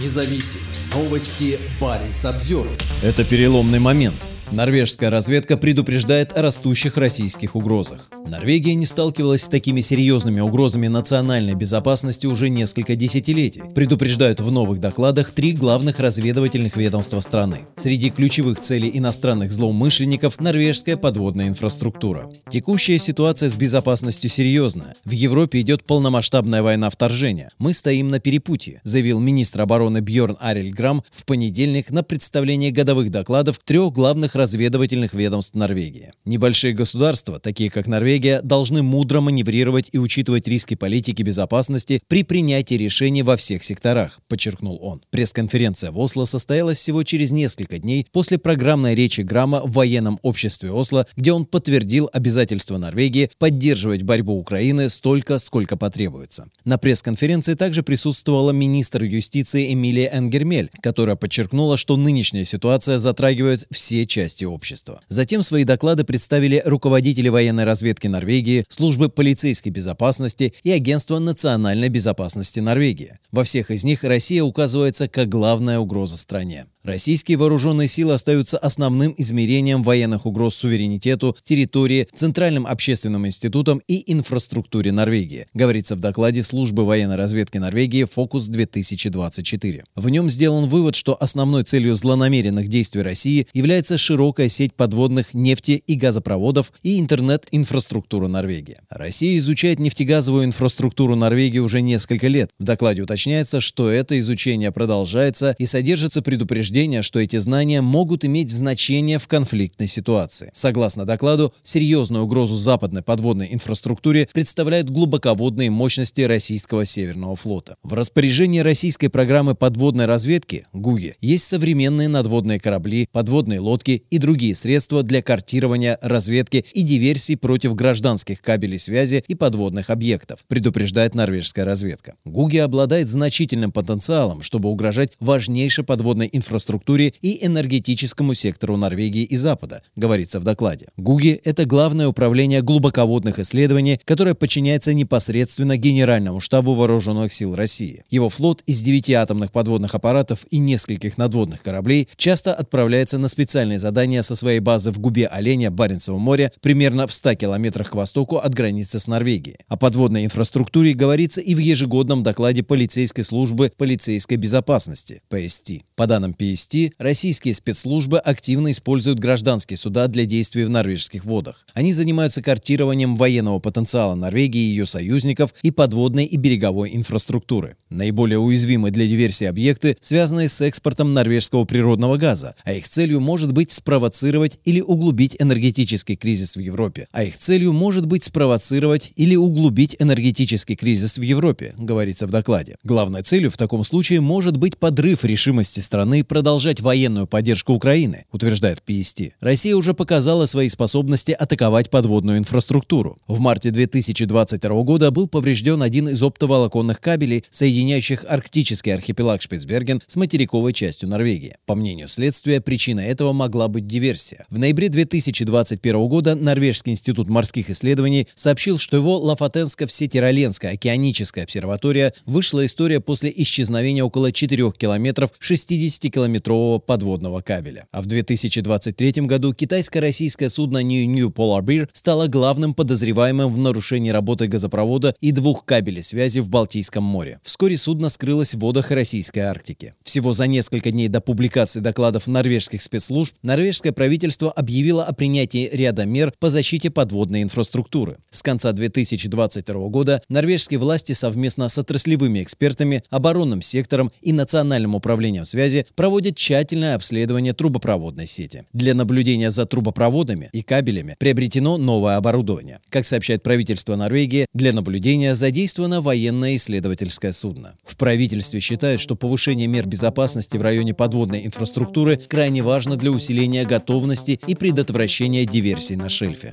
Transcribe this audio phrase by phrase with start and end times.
[0.00, 0.60] независим.
[0.94, 2.68] Новости Баренц обзор.
[3.02, 4.26] Это переломный момент.
[4.54, 8.08] Норвежская разведка предупреждает о растущих российских угрозах.
[8.24, 14.78] Норвегия не сталкивалась с такими серьезными угрозами национальной безопасности уже несколько десятилетий, предупреждают в новых
[14.78, 17.66] докладах три главных разведывательных ведомства страны.
[17.74, 22.30] Среди ключевых целей иностранных злоумышленников– норвежская подводная инфраструктура.
[22.48, 24.94] Текущая ситуация с безопасностью серьезная.
[25.04, 27.50] В Европе идет полномасштабная война вторжения.
[27.58, 33.10] Мы стоим на перепутье, заявил министр обороны Бьорн Арель Грам в понедельник на представлении годовых
[33.10, 36.12] докладов трех главных разведывательных ведомств Норвегии.
[36.26, 42.74] Небольшие государства, такие как Норвегия, должны мудро маневрировать и учитывать риски политики безопасности при принятии
[42.74, 45.00] решений во всех секторах, подчеркнул он.
[45.08, 50.70] Пресс-конференция в Осло состоялась всего через несколько дней после программной речи Грамма в военном обществе
[50.70, 56.48] Осло, где он подтвердил обязательство Норвегии поддерживать борьбу Украины столько, сколько потребуется.
[56.66, 64.04] На пресс-конференции также присутствовала министр юстиции Эмилия Энгермель, которая подчеркнула, что нынешняя ситуация затрагивает все
[64.04, 65.00] части части общества.
[65.08, 72.60] Затем свои доклады представили руководители военной разведки Норвегии, службы полицейской безопасности и Агентства национальной безопасности
[72.60, 73.18] Норвегии.
[73.30, 76.66] Во всех из них Россия указывается как главная угроза стране.
[76.84, 84.92] Российские вооруженные силы остаются основным измерением военных угроз суверенитету, территории, Центральным общественным институтом и инфраструктуре
[84.92, 89.82] Норвегии, говорится в докладе службы военной разведки Норвегии «Фокус-2024».
[89.96, 94.13] В нем сделан вывод, что основной целью злонамеренных действий России является широкая
[94.48, 98.78] сеть подводных нефти и газопроводов и интернет-инфраструктуру Норвегии.
[98.90, 102.50] Россия изучает нефтегазовую инфраструктуру Норвегии уже несколько лет.
[102.58, 108.50] В докладе уточняется, что это изучение продолжается и содержится предупреждение что эти знания могут иметь
[108.50, 110.50] значение в конфликтной ситуации.
[110.52, 117.76] Согласно докладу, серьезную угрозу западной подводной инфраструктуре представляют глубоководные мощности российского Северного флота.
[117.82, 124.54] В распоряжении российской программы подводной разведки ГУГИ есть современные надводные корабли, подводные лодки и другие
[124.54, 131.64] средства для картирования, разведки и диверсий против гражданских кабелей связи и подводных объектов, предупреждает норвежская
[131.64, 132.14] разведка.
[132.24, 139.82] ГУГИ обладает значительным потенциалом, чтобы угрожать важнейшей подводной инфраструктуре и энергетическому сектору Норвегии и Запада,
[139.96, 140.88] говорится в докладе.
[140.96, 148.04] ГУГИ– это главное управление глубоководных исследований, которое подчиняется непосредственно Генеральному штабу Вооруженных сил России.
[148.10, 153.78] Его флот из девяти атомных подводных аппаратов и нескольких надводных кораблей часто отправляется на специальные
[153.94, 158.38] задания со своей базы в губе Оленя Баренцева моря примерно в 100 километрах к востоку
[158.38, 159.56] от границы с Норвегией.
[159.68, 165.84] О подводной инфраструктуре говорится и в ежегодном докладе полицейской службы полицейской безопасности ПСТ.
[165.94, 171.64] По данным ПСТ, российские спецслужбы активно используют гражданские суда для действий в норвежских водах.
[171.72, 177.76] Они занимаются картированием военного потенциала Норвегии и ее союзников и подводной и береговой инфраструктуры.
[177.90, 183.52] Наиболее уязвимы для диверсии объекты, связанные с экспортом норвежского природного газа, а их целью может
[183.52, 187.06] быть спровоцировать или углубить энергетический кризис в Европе.
[187.12, 192.76] А их целью может быть спровоцировать или углубить энергетический кризис в Европе, говорится в докладе.
[192.82, 198.82] Главной целью в таком случае может быть подрыв решимости страны продолжать военную поддержку Украины, утверждает
[198.86, 199.32] PST.
[199.40, 203.18] Россия уже показала свои способности атаковать подводную инфраструктуру.
[203.28, 210.16] В марте 2022 года был поврежден один из оптоволоконных кабелей, соединяющих арктический архипелаг Шпицберген с
[210.16, 211.56] материковой частью Норвегии.
[211.66, 214.46] По мнению следствия, причиной этого могла быть диверсия.
[214.50, 222.66] В ноябре 2021 года Норвежский институт морских исследований сообщил, что его Лафатенско-Всетироленская океаническая обсерватория вышла
[222.66, 227.86] история после исчезновения около 4 километров 60 километров километрового подводного кабеля.
[227.92, 234.10] А в 2023 году китайско-российское судно New New Polar Bear стало главным подозреваемым в нарушении
[234.10, 237.38] работы газопровода и двух кабелей связи в Балтийском море.
[237.42, 239.94] Вскоре судно скрылось в водах Российской Арктики.
[240.02, 246.04] Всего за несколько дней до публикации докладов норвежских спецслужб норвежское правительство объявило о принятии ряда
[246.04, 248.18] мер по защите подводной инфраструктуры.
[248.30, 255.46] С конца 2022 года норвежские власти совместно с отраслевыми экспертами, оборонным сектором и Национальным управлением
[255.46, 258.64] связи проводят тщательное обследование трубопроводной сети.
[258.74, 262.80] Для наблюдения за трубопроводами и кабелями приобретено новое оборудование.
[262.90, 267.76] Как сообщает правительство Норвегии, для наблюдения задействовано военное исследовательское судно.
[267.82, 273.53] В правительстве считают, что повышение мер безопасности в районе подводной инфраструктуры крайне важно для усиления
[273.62, 276.52] готовности и предотвращения диверсий на шельфе.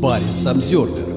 [0.00, 1.15] Парень Обзервер